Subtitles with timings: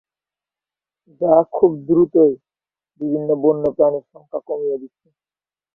[1.21, 2.15] যা খুব দ্রুত
[3.01, 5.07] বিভিন্ন বন্যপ্রাণীর সংখ্যা কমিয়ে দিচ্ছি।